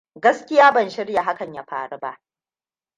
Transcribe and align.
Gaskiya 0.23 0.71
ban 0.71 0.89
shirya 0.89 1.21
hakan 1.23 1.53
ya 1.55 1.63
faru 1.63 1.97
ba. 1.97 2.19